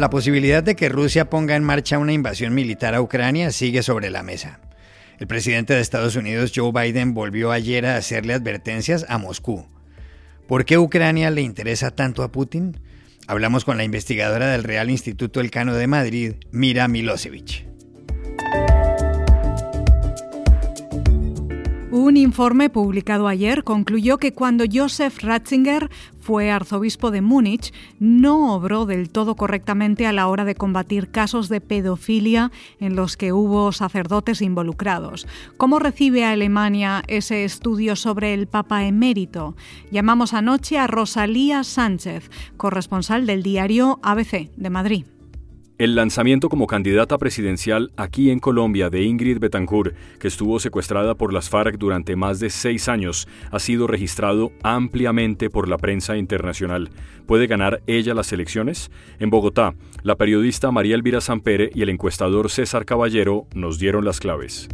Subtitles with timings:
[0.00, 4.08] La posibilidad de que Rusia ponga en marcha una invasión militar a Ucrania sigue sobre
[4.08, 4.58] la mesa.
[5.18, 9.66] El presidente de Estados Unidos, Joe Biden, volvió ayer a hacerle advertencias a Moscú.
[10.48, 12.80] ¿Por qué Ucrania le interesa tanto a Putin?
[13.26, 17.69] Hablamos con la investigadora del Real Instituto Elcano de Madrid, Mira Milosevic.
[22.02, 28.86] Un informe publicado ayer concluyó que cuando Joseph Ratzinger fue arzobispo de Múnich, no obró
[28.86, 33.70] del todo correctamente a la hora de combatir casos de pedofilia en los que hubo
[33.72, 35.26] sacerdotes involucrados.
[35.58, 39.54] ¿Cómo recibe Alemania ese estudio sobre el Papa emérito?
[39.90, 45.04] Llamamos anoche a Rosalía Sánchez, corresponsal del diario ABC de Madrid.
[45.80, 51.32] El lanzamiento como candidata presidencial aquí en Colombia de Ingrid Betancourt, que estuvo secuestrada por
[51.32, 56.90] las FARC durante más de seis años, ha sido registrado ampliamente por la prensa internacional.
[57.24, 58.90] ¿Puede ganar ella las elecciones?
[59.20, 64.20] En Bogotá, la periodista María Elvira Sampere y el encuestador César Caballero nos dieron las
[64.20, 64.68] claves.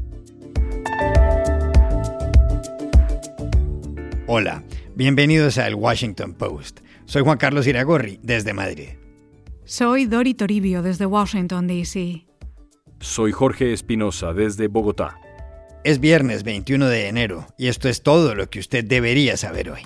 [4.27, 4.65] Hola,
[4.97, 6.81] bienvenidos al Washington Post.
[7.05, 8.89] Soy Juan Carlos Iragorri, desde Madrid.
[9.69, 12.25] Soy Dori Toribio desde Washington, D.C.
[13.01, 15.19] Soy Jorge Espinosa desde Bogotá.
[15.83, 19.81] Es viernes 21 de enero y esto es todo lo que usted debería saber hoy.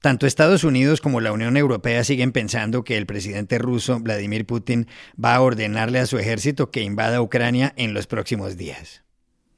[0.00, 4.88] Tanto Estados Unidos como la Unión Europea siguen pensando que el presidente ruso Vladimir Putin
[5.24, 9.05] va a ordenarle a su ejército que invada Ucrania en los próximos días.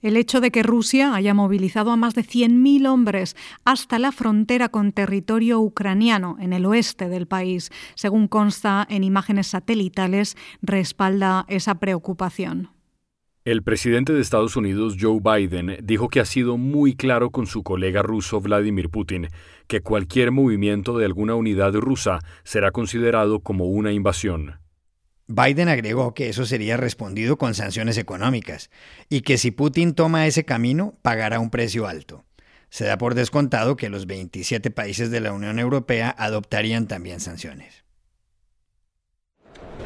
[0.00, 4.68] El hecho de que Rusia haya movilizado a más de 100.000 hombres hasta la frontera
[4.68, 11.80] con territorio ucraniano en el oeste del país, según consta en imágenes satelitales, respalda esa
[11.80, 12.70] preocupación.
[13.44, 17.64] El presidente de Estados Unidos, Joe Biden, dijo que ha sido muy claro con su
[17.64, 19.28] colega ruso Vladimir Putin
[19.66, 24.60] que cualquier movimiento de alguna unidad rusa será considerado como una invasión.
[25.28, 28.70] Biden agregó que eso sería respondido con sanciones económicas
[29.10, 32.24] y que si Putin toma ese camino pagará un precio alto.
[32.70, 37.84] Se da por descontado que los 27 países de la Unión Europea adoptarían también sanciones.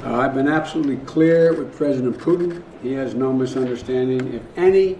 [0.04, 2.62] Uh, I've been absolutely clear with President Putin.
[2.82, 4.34] He has no misunderstanding.
[4.34, 4.96] If any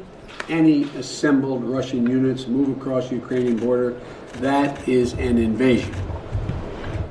[0.49, 3.95] any assembled Russian units move across the Ukrainian border,
[4.41, 5.95] that is an invasion.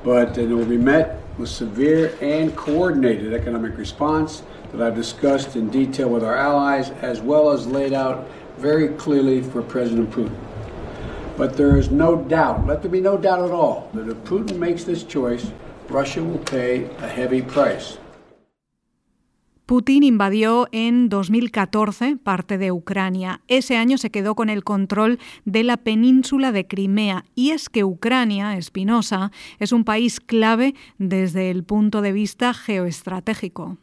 [0.04, 6.10] But it will met with severe and coordinated economic response that I've discussed in detail
[6.10, 8.28] with our allies, as well as laid out
[8.58, 10.36] very clearly for President Putin.
[11.38, 14.58] But there is no doubt, let there be no doubt at all, that if Putin
[14.58, 15.52] makes this choice,
[15.90, 17.98] Russia will pay a heavy price.
[19.66, 23.42] Putin invadió en 2014 parte de Ucrania.
[23.48, 27.24] Ese año se quedó con el control de la península de Crimea.
[27.36, 33.78] Y es que Ucrania, Espinosa, es un país clave desde el punto de vista geoestratégico.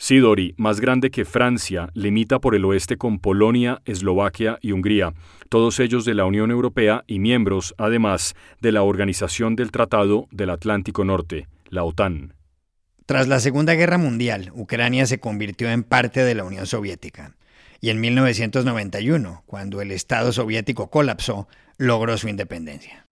[0.00, 5.12] Sidori, más grande que Francia, limita por el oeste con Polonia, Eslovaquia y Hungría,
[5.48, 10.50] todos ellos de la Unión Europea y miembros, además, de la Organización del Tratado del
[10.50, 12.37] Atlántico Norte, la OTAN.
[13.08, 17.36] Tras la Segunda Guerra Mundial, Ucrania se convirtió en parte de la Unión Soviética.
[17.80, 21.48] Y en 1991, cuando el Estado soviético colapsó,
[21.78, 23.06] logró su independencia.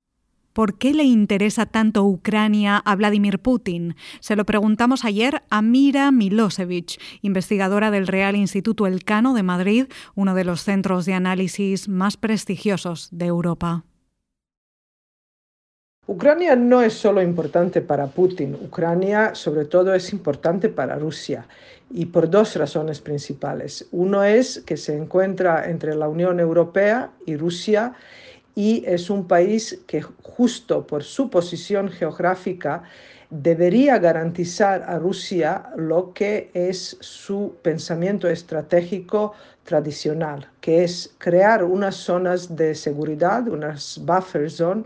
[0.53, 3.97] ¿Por qué le interesa tanto Ucrania a Vladimir Putin?
[4.21, 10.35] Se lo preguntamos ayer a Mira Milosevic, investigadora del Real Instituto Elcano de Madrid, uno
[10.35, 13.87] de los centros de análisis más prestigiosos de Europa.
[16.09, 21.49] Ucrania no es solo importante para Putin, Ucrania sobre todo es importante para Rusia
[21.91, 23.89] y por dos razones principales.
[23.91, 27.95] Uno es que se encuentra entre la Unión Europea y Rusia
[28.55, 32.85] y es un país que justo por su posición geográfica
[33.29, 39.33] debería garantizar a Rusia lo que es su pensamiento estratégico
[39.65, 44.85] tradicional, que es crear unas zonas de seguridad, unas buffer zones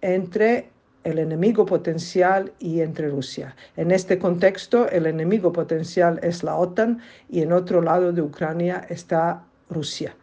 [0.00, 0.70] entre
[1.04, 3.54] el enemigo potencial y entre Rusia.
[3.76, 7.00] En este contexto, el enemigo potencial es la OTAN
[7.30, 10.16] y en otro lado de Ucrania está Rusia.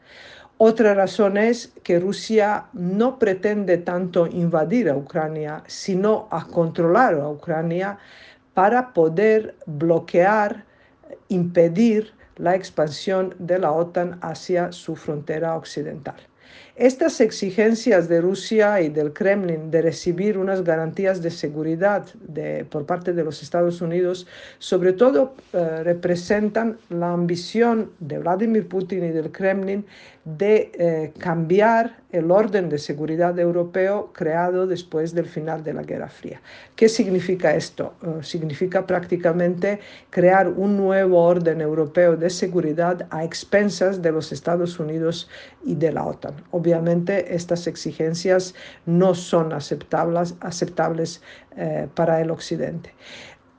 [0.58, 7.30] Otra razón es que Rusia no pretende tanto invadir a Ucrania, sino a controlar a
[7.30, 7.98] Ucrania
[8.54, 10.66] para poder bloquear,
[11.30, 16.16] impedir la expansión de la OTAN hacia su frontera occidental.
[16.76, 22.08] Estas exigencias de Rusia y del Kremlin de recibir unas garantías de seguridad
[22.72, 24.26] por parte de los Estados Unidos,
[24.58, 29.86] sobre todo eh, representan la ambición de Vladimir Putin y del Kremlin
[30.26, 36.08] de eh, cambiar el orden de seguridad europeo creado después del final de la Guerra
[36.08, 36.42] Fría.
[36.76, 37.94] ¿Qué significa esto?
[38.02, 39.80] Eh, significa prácticamente
[40.10, 45.30] crear un nuevo orden europeo de seguridad a expensas de los Estados Unidos
[45.66, 46.36] y de la OTAN.
[47.30, 48.56] Estas exigencias
[48.86, 51.22] no son aceptables,
[51.56, 52.94] eh, para el Occidente.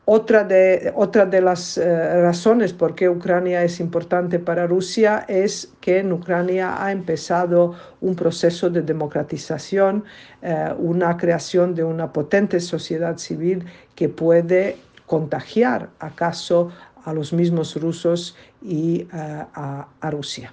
[0.06, 6.12] Otra de, las eh, razones por qué Ucrania es importante para Rusia es que en
[6.12, 10.04] Ucrania ha empezado un proceso de democratización,
[10.42, 13.64] eh, una creación de una potente sociedad civil
[13.94, 14.76] que puede
[15.06, 16.70] contagiar acaso
[17.04, 20.52] a los mismos rusos y a Rusia.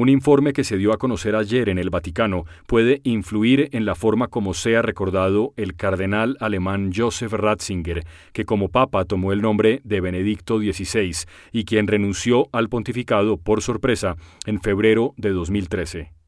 [0.00, 3.94] Un informe que se dio a conocer ayer en el Vaticano puede influir en la
[3.94, 9.82] forma como sea recordado el cardenal alemán Joseph Ratzinger, que como papa tomó el nombre
[9.84, 14.16] de Benedicto XVI y quien renunció al pontificado por sorpresa
[14.46, 16.19] en febrero de 2013.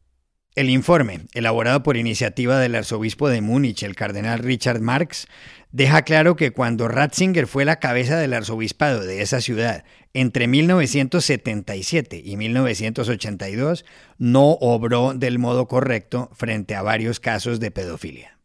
[0.54, 5.26] El informe, elaborado por iniciativa del arzobispo de Múnich, el cardenal Richard Marx,
[5.70, 12.20] deja claro que cuando Ratzinger fue la cabeza del arzobispado de esa ciudad entre 1977
[12.22, 13.86] y 1982,
[14.18, 18.38] no obró del modo correcto frente a varios casos de pedofilia.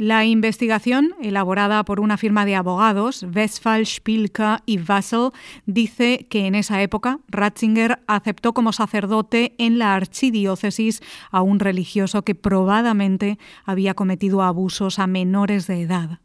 [0.00, 5.30] La investigación, elaborada por una firma de abogados, Westphal, Spilka y Vassel,
[5.66, 11.02] dice que en esa época Ratzinger aceptó como sacerdote en la archidiócesis
[11.32, 16.20] a un religioso que probadamente había cometido abusos a menores de edad.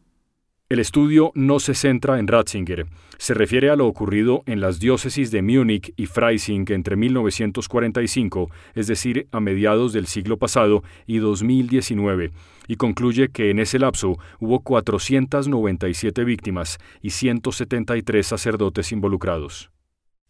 [0.70, 2.86] El estudio no se centra en Ratzinger,
[3.18, 8.88] se refiere a lo ocurrido en las diócesis de Múnich y Freising entre 1945, es
[8.88, 12.32] decir, a mediados del siglo pasado, y 2019,
[12.68, 19.72] y concluye que en ese lapso hubo 497 víctimas y 173 sacerdotes involucrados.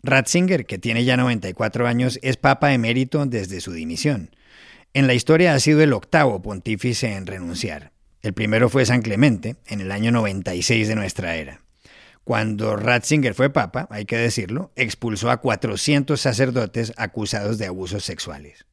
[0.04, 4.36] Ratzinger, que tiene ya 94 años, es papa emérito desde su dimisión.
[4.94, 7.94] En la historia ha sido el octavo pontífice en renunciar.
[8.22, 11.62] El primero fue San Clemente, en el año 96 de nuestra era.
[12.24, 18.66] Cuando Ratzinger fue papa, hay que decirlo, expulsó a 400 sacerdotes acusados de abusos sexuales.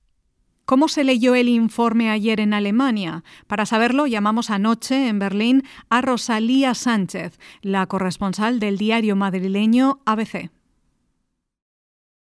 [0.71, 3.25] ¿Cómo se leyó el informe ayer en Alemania?
[3.49, 10.49] Para saberlo, llamamos anoche en Berlín a Rosalía Sánchez, la corresponsal del diario madrileño ABC.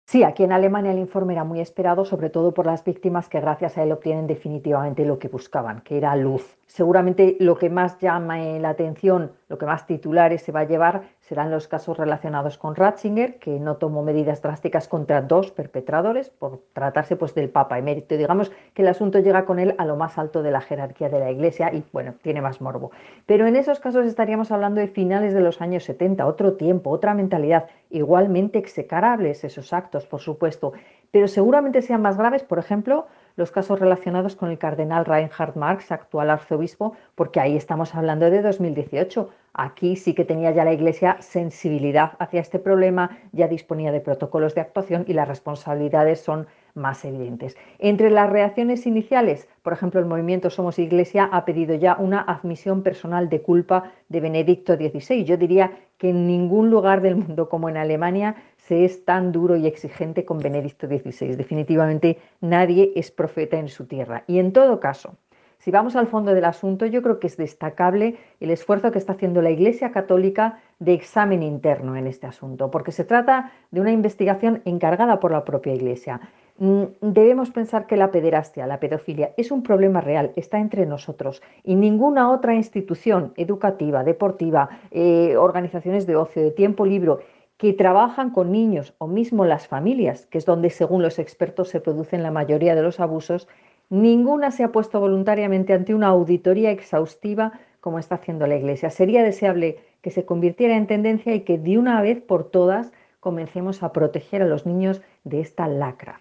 [0.07, 3.41] Sí, aquí en Alemania el informe era muy esperado, sobre todo por las víctimas que
[3.41, 6.57] gracias a él obtienen definitivamente lo que buscaban, que era luz.
[6.67, 11.03] Seguramente lo que más llama la atención, lo que más titulares se va a llevar
[11.31, 16.59] serán los casos relacionados con Ratzinger, que no tomó medidas drásticas contra dos perpetradores por
[16.73, 18.17] tratarse pues del Papa emérito.
[18.17, 21.21] Digamos que el asunto llega con él a lo más alto de la jerarquía de
[21.21, 22.91] la Iglesia y bueno, tiene más morbo.
[23.27, 27.15] Pero en esos casos estaríamos hablando de finales de los años 70, otro tiempo, otra
[27.15, 30.73] mentalidad, igualmente execrables esos actos, por supuesto,
[31.13, 33.07] pero seguramente sean más graves, por ejemplo,
[33.37, 38.43] los casos relacionados con el cardenal Reinhard Marx, actual arzobispo, porque ahí estamos hablando de
[38.43, 39.31] 2018.
[39.53, 44.55] Aquí sí que tenía ya la Iglesia sensibilidad hacia este problema, ya disponía de protocolos
[44.55, 47.57] de actuación y las responsabilidades son más evidentes.
[47.79, 52.83] Entre las reacciones iniciales, por ejemplo, el movimiento Somos Iglesia ha pedido ya una admisión
[52.83, 55.25] personal de culpa de Benedicto XVI.
[55.25, 59.57] Yo diría que en ningún lugar del mundo como en Alemania se es tan duro
[59.57, 61.37] y exigente con Benedicto XVI.
[61.37, 64.25] Definitivamente nadie es profeta en su tierra.
[64.27, 65.17] Y en todo caso,
[65.61, 69.13] si vamos al fondo del asunto, yo creo que es destacable el esfuerzo que está
[69.13, 73.93] haciendo la Iglesia Católica de examen interno en este asunto, porque se trata de una
[73.93, 76.19] investigación encargada por la propia Iglesia.
[76.61, 81.43] Mm, debemos pensar que la pederastia, la pedofilia, es un problema real, está entre nosotros
[81.65, 87.15] y ninguna otra institución educativa, deportiva, eh, organizaciones de ocio, de tiempo libre,
[87.57, 91.81] que trabajan con niños o mismo las familias, que es donde según los expertos se
[91.81, 93.49] producen la mayoría de los abusos,
[93.89, 98.91] ninguna se ha puesto voluntariamente ante una auditoría exhaustiva como está haciendo la Iglesia.
[98.91, 103.83] Sería deseable que se convirtiera en tendencia y que de una vez por todas comencemos
[103.83, 106.21] a proteger a los niños de esta lacra.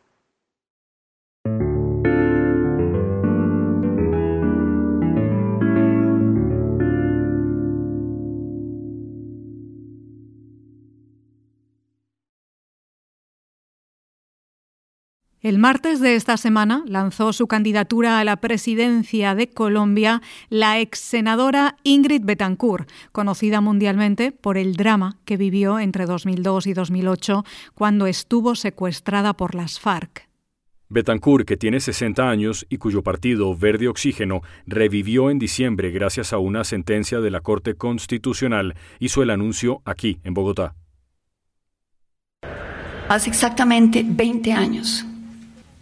[15.49, 20.99] El martes de esta semana lanzó su candidatura a la presidencia de Colombia la ex
[20.99, 28.05] senadora Ingrid Betancourt, conocida mundialmente por el drama que vivió entre 2002 y 2008 cuando
[28.05, 30.29] estuvo secuestrada por las FARC.
[30.87, 36.37] Betancourt, que tiene 60 años y cuyo partido Verde Oxígeno revivió en diciembre gracias a
[36.37, 40.75] una sentencia de la Corte Constitucional, hizo el anuncio aquí, en Bogotá.
[43.07, 45.08] Hace exactamente 20 años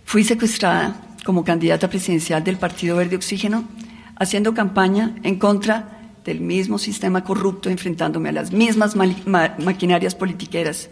[0.08, 0.96] fui secuestrada
[1.26, 3.68] como candidata presidencial del Partido Verde Oxígeno,
[4.16, 10.90] haciendo campaña en contra del mismo sistema corrupto, enfrentándome a las mismas maquinarias politiqueras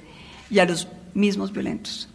[0.51, 2.09] y a los mismos violentos.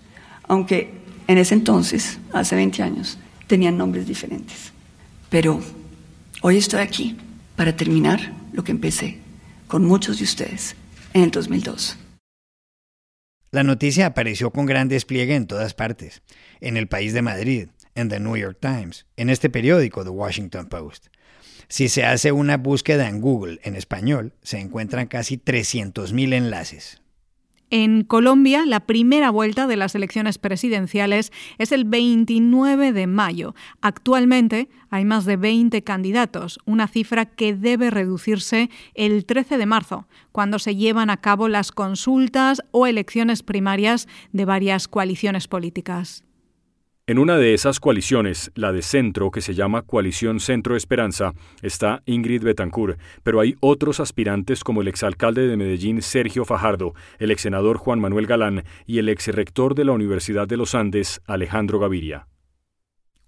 [0.46, 3.16] Aunque en ese entonces, hace 20 años,
[3.46, 4.70] tenían nombres diferentes.
[5.30, 5.58] Pero
[6.42, 7.16] hoy estoy aquí
[7.56, 9.20] para terminar lo que empecé
[9.68, 10.76] con muchos de ustedes
[11.14, 11.96] en el 2002.
[13.52, 16.22] La noticia apareció con gran despliegue en todas partes,
[16.60, 20.68] en el país de Madrid, en The New York Times, en este periódico, The Washington
[20.68, 21.08] Post.
[21.66, 26.99] Si se hace una búsqueda en Google en español, se encuentran casi 300.000 enlaces.
[27.70, 33.54] En Colombia, la primera vuelta de las elecciones presidenciales es el 29 de mayo.
[33.80, 40.08] Actualmente hay más de 20 candidatos, una cifra que debe reducirse el 13 de marzo,
[40.32, 46.24] cuando se llevan a cabo las consultas o elecciones primarias de varias coaliciones políticas.
[47.10, 52.04] En una de esas coaliciones, la de centro, que se llama Coalición Centro Esperanza, está
[52.06, 57.78] Ingrid Betancourt, pero hay otros aspirantes como el exalcalde de Medellín Sergio Fajardo, el exsenador
[57.78, 62.28] Juan Manuel Galán y el exrector de la Universidad de los Andes Alejandro Gaviria.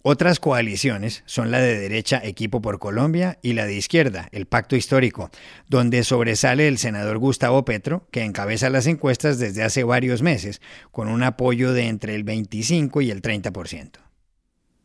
[0.05, 4.75] Otras coaliciones son la de derecha Equipo por Colombia y la de izquierda, el Pacto
[4.75, 5.31] Histórico,
[5.69, 11.07] donde sobresale el senador Gustavo Petro, que encabeza las encuestas desde hace varios meses, con
[11.07, 14.12] un apoyo de entre el 25 y el 30%.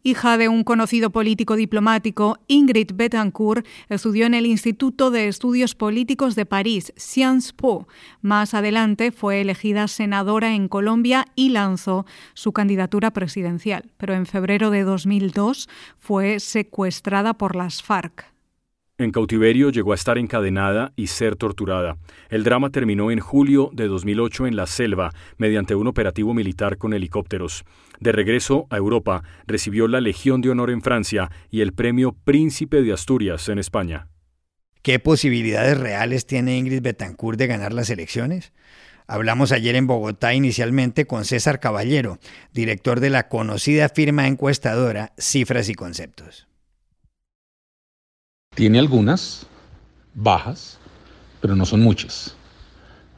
[0.08, 6.34] Hija de un conocido político diplomático, Ingrid Betancourt estudió en el Instituto de Estudios Políticos
[6.36, 7.90] de París, Sciences Po.
[8.22, 14.70] Más adelante fue elegida senadora en Colombia y lanzó su candidatura presidencial, pero en febrero
[14.70, 15.68] de 2002
[16.00, 18.37] fue secuestrada por las FARC.
[19.00, 21.98] En cautiverio llegó a estar encadenada y ser torturada.
[22.30, 26.94] El drama terminó en julio de 2008 en la selva, mediante un operativo militar con
[26.94, 27.64] helicópteros.
[28.00, 32.82] De regreso a Europa, recibió la Legión de Honor en Francia y el premio Príncipe
[32.82, 34.08] de Asturias en España.
[34.82, 38.52] ¿Qué posibilidades reales tiene Ingrid Betancourt de ganar las elecciones?
[39.06, 42.18] Hablamos ayer en Bogotá inicialmente con César Caballero,
[42.52, 46.47] director de la conocida firma encuestadora Cifras y Conceptos.
[48.58, 49.46] Tiene algunas
[50.16, 50.80] bajas,
[51.42, 52.36] pero no son muchas.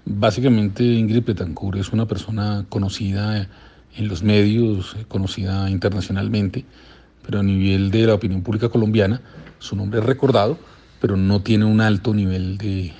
[0.03, 3.47] Básicamente Ingrid Betancourt es una persona conocida
[3.95, 6.65] en los medios, conocida internacionalmente,
[7.25, 9.21] pero a nivel de la opinión pública colombiana,
[9.59, 10.59] su nombre es recordado,
[10.99, 12.91] pero no tiene un alto nivel de,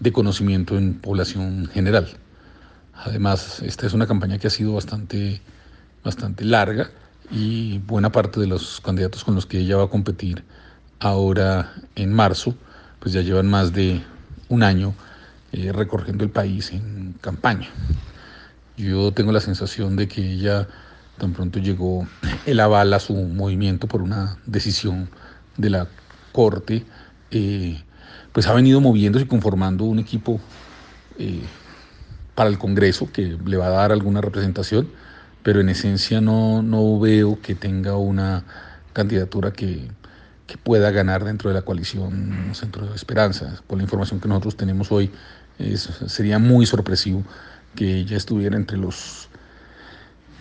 [0.00, 2.08] de conocimiento en población general.
[2.94, 5.42] Además, esta es una campaña que ha sido bastante,
[6.02, 6.88] bastante larga
[7.30, 10.42] y buena parte de los candidatos con los que ella va a competir
[11.00, 12.54] ahora en marzo,
[12.98, 14.02] pues ya llevan más de
[14.48, 14.94] un año
[15.52, 17.68] eh, recorriendo el país en campaña.
[18.76, 20.68] Yo tengo la sensación de que ella
[21.18, 22.06] tan pronto llegó
[22.46, 25.10] el aval a su movimiento por una decisión
[25.56, 25.88] de la
[26.32, 26.84] Corte,
[27.30, 27.82] eh,
[28.32, 30.40] pues ha venido moviéndose y conformando un equipo
[31.18, 31.42] eh,
[32.34, 34.88] para el Congreso que le va a dar alguna representación,
[35.42, 38.44] pero en esencia no, no veo que tenga una
[38.92, 39.88] candidatura que,
[40.48, 43.62] que pueda ganar dentro de la coalición Centro de Esperanza.
[43.66, 45.12] Por la información que nosotros tenemos hoy,
[46.06, 47.22] sería muy sorpresivo
[47.76, 49.28] que ella estuviera entre los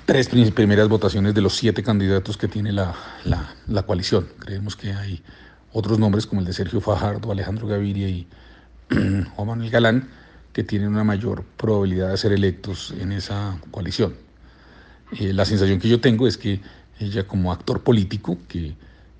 [0.05, 2.95] tres primeras votaciones de los siete candidatos que tiene la,
[3.67, 4.29] la, coalición.
[4.39, 5.21] Creemos que hay
[5.73, 8.25] otros nombres como el de Sergio Fajardo, Alejandro Gaviria y
[9.35, 10.09] Juan Manuel Galán
[10.53, 14.15] que tienen una mayor probabilidad de ser electos en esa coalición.
[15.19, 16.61] Eh, la sensación que yo tengo es que
[16.97, 18.75] ella como actor político, que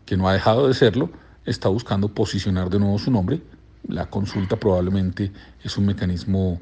[0.08, 1.12] que no ha dejado de serlo,
[1.46, 3.42] está buscando posicionar de nuevo su nombre.
[3.88, 5.32] La consulta probablemente
[5.64, 6.60] es un mecanismo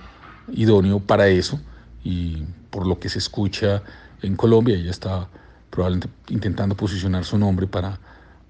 [0.51, 1.61] idóneo para eso
[2.03, 3.83] y por lo que se escucha
[4.21, 5.29] en Colombia, ella está
[5.69, 7.99] probablemente intentando posicionar su nombre para,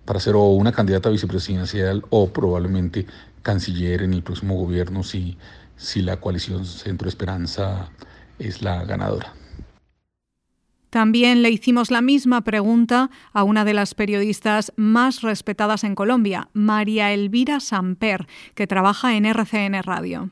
[0.06, 3.06] para ser o una candidata vicepresidencial o probablemente
[3.42, 5.38] canciller en el próximo gobierno si,
[5.76, 7.90] si la coalición Centro Esperanza
[8.40, 9.34] es la ganadora.
[10.90, 16.50] También le hicimos la misma pregunta a una de las periodistas más respetadas en Colombia,
[16.54, 20.32] María Elvira Samper, que trabaja en RCN Radio.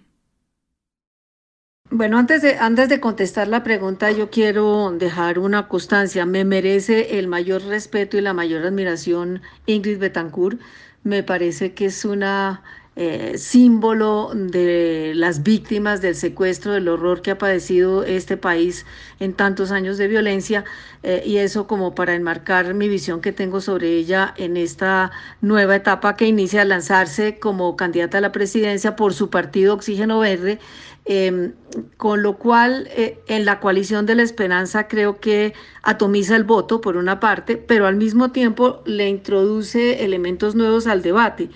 [1.95, 6.25] Bueno, antes de, antes de contestar la pregunta, yo quiero dejar una constancia.
[6.25, 10.59] Me merece el mayor respeto y la mayor admiración Ingrid Betancourt.
[11.03, 12.63] Me parece que es una
[12.95, 18.85] eh, símbolo de las víctimas del secuestro, del horror que ha padecido este país
[19.19, 20.63] en tantos años de violencia,
[21.01, 25.75] eh, y eso como para enmarcar mi visión que tengo sobre ella en esta nueva
[25.75, 30.59] etapa que inicia a lanzarse como candidata a la presidencia por su partido Oxígeno Verde.
[31.05, 31.51] Em,
[31.97, 36.79] con lo cual eh, en la coalición de la esperanza creo que atomiza el voto
[36.79, 41.49] por una parte, pero al mismo tiempo le introduce elementos nuevos al debate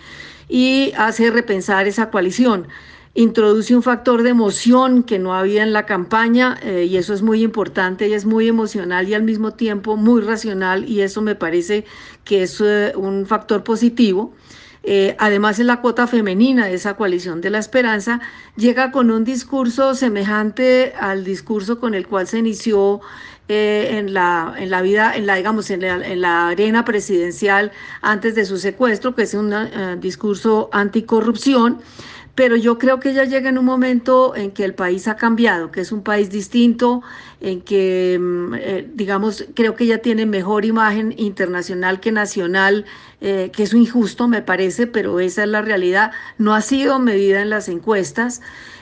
[0.50, 2.68] y hace repensar esa coalición.
[3.14, 7.24] Introduce un factor de emoción que no había en la campaña eh, y eso es
[7.24, 11.34] muy importante y es muy emocional y al mismo tiempo muy racional y eso me
[11.34, 11.86] parece
[12.24, 14.34] que es eh, un factor positivo.
[14.84, 18.22] Eh, además, en la cuota femenina de esa coalición de la esperanza,
[18.56, 23.02] llega con un discurso semejante al discurso con el cual se inició
[23.50, 27.72] eh, en, la, en la vida, en la, digamos, en la, en la, arena presidencial
[28.02, 31.80] antes de su secuestro, que es un eh, discurso anticorrupción
[32.36, 35.72] pero yo creo que ella llega en un momento en que el país ha cambiado,
[35.72, 37.02] que es un país distinto,
[37.42, 42.86] en que, mm, eh, digamos, creo que ella tiene mejor imagen internacional que nacional,
[43.20, 46.12] que es injusto, me parece, pero esa es la realidad.
[46.38, 48.42] No ha sido medida en las encuestas,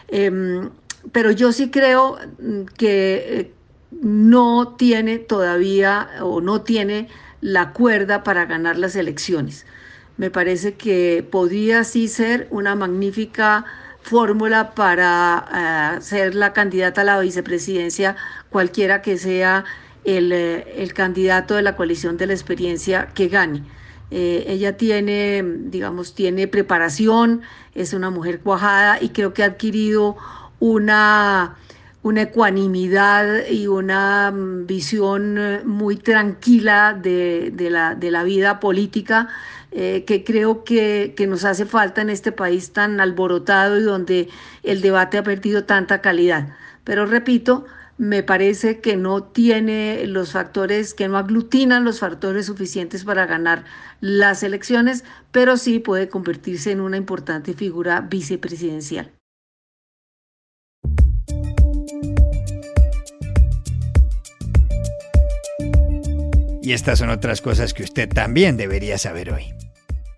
[0.09, 0.69] em,
[1.13, 3.54] pero yo sí creo mm, que
[4.01, 7.07] no tiene todavía o no tiene
[7.41, 9.65] la cuerda para ganar las elecciones.
[10.17, 13.65] Me parece que podría sí ser una magnífica
[14.01, 18.15] fórmula para eh, ser la candidata a la vicepresidencia,
[18.49, 19.65] cualquiera que sea
[20.03, 23.63] el, eh, candidato de la coalición de la experiencia que gane.
[24.11, 27.41] Eh, ella tiene, digamos, tiene preparación,
[27.73, 30.15] es una mujer cuajada y creo que ha adquirido
[30.59, 31.57] una
[32.05, 39.27] una ecuanimidad y una mm, visión eh, muy tranquila de, la, de la, vida política
[39.71, 44.29] eh, que creo que, que, nos hace falta en este país tan alborotado y donde
[44.61, 46.55] el debate ha perdido tanta calidad.
[46.83, 47.65] Pero repito,
[47.97, 53.65] me parece que no tiene los factores, que no aglutinan los factores suficientes para ganar
[53.99, 59.11] las elecciones, pero sí puede convertirse en una importante figura vicepresidencial.
[66.65, 69.53] Y estas son otras cosas que usted también debería saber hoy.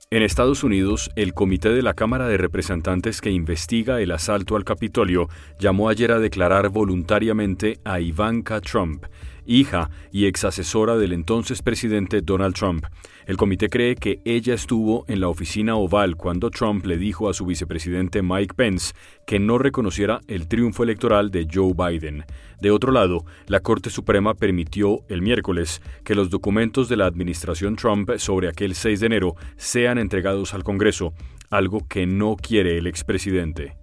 [0.09, 4.63] En Estados Unidos, el Comité de la Cámara de Representantes que investiga el asalto al
[4.63, 5.27] Capitolio
[5.59, 9.03] llamó ayer a declarar voluntariamente a Ivanka Trump,
[9.47, 12.85] hija y ex asesora del entonces presidente Donald Trump.
[13.25, 17.33] El comité cree que ella estuvo en la oficina oval cuando Trump le dijo a
[17.33, 18.93] su vicepresidente Mike Pence
[19.25, 22.23] que no reconociera el triunfo electoral de Joe Biden.
[22.61, 27.75] De otro lado, la Corte Suprema permitió el miércoles que los documentos de la administración
[27.75, 31.13] Trump sobre aquel 6 de enero sean entregados al Congreso,
[31.49, 33.75] algo que no quiere el expresidente.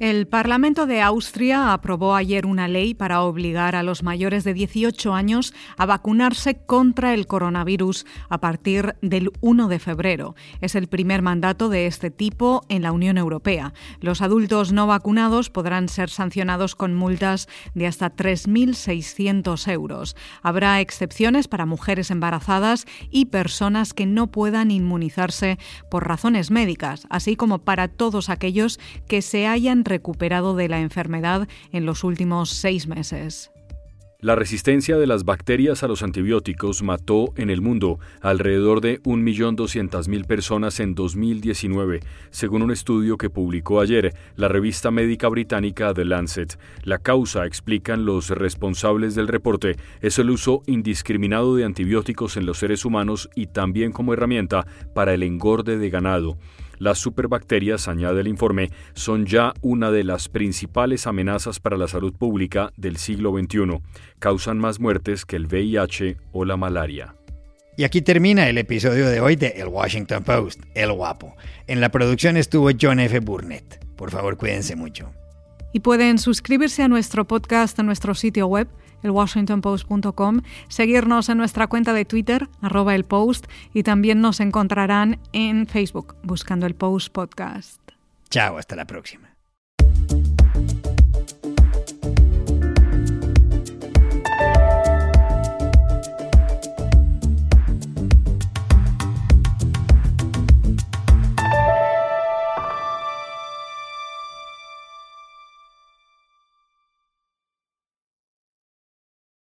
[0.00, 5.14] El Parlamento de Austria aprobó ayer una ley para obligar a los mayores de 18
[5.14, 10.34] años a vacunarse contra el coronavirus a partir del 1 de febrero.
[10.60, 13.72] Es el primer mandato de este tipo en la Unión Europea.
[14.00, 20.16] Los adultos no vacunados podrán ser sancionados con multas de hasta 3.600 euros.
[20.42, 25.56] Habrá excepciones para mujeres embarazadas y personas que no puedan inmunizarse
[25.88, 31.48] por razones médicas, así como para todos aquellos que se hayan recuperado de la enfermedad
[31.72, 33.50] en los últimos seis meses.
[34.24, 40.24] La resistencia de las bacterias a los antibióticos mató en el mundo alrededor de 1.200.000
[40.24, 46.58] personas en 2019, según un estudio que publicó ayer la revista médica británica The Lancet.
[46.84, 52.56] La causa, explican los responsables del reporte, es el uso indiscriminado de antibióticos en los
[52.56, 56.38] seres humanos y también como herramienta para el engorde de ganado.
[56.78, 62.12] Las superbacterias, añade el informe, son ya una de las principales amenazas para la salud
[62.12, 63.80] pública del siglo XXI.
[64.18, 67.14] Causan más muertes que el VIH o la malaria.
[67.76, 71.34] Y aquí termina el episodio de hoy de El Washington Post, El Guapo.
[71.66, 73.18] En la producción estuvo John F.
[73.18, 73.84] Burnett.
[73.96, 75.10] Por favor, cuídense mucho.
[75.72, 78.68] Y pueden suscribirse a nuestro podcast en nuestro sitio web
[79.04, 85.66] elwashingtonpost.com, seguirnos en nuestra cuenta de Twitter, arroba el post, y también nos encontrarán en
[85.66, 87.80] Facebook buscando el Post Podcast.
[88.30, 89.33] Chao, hasta la próxima.